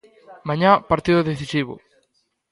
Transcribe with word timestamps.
Mañá 0.49 0.71
partido 0.91 1.27
decisivo. 1.31 1.73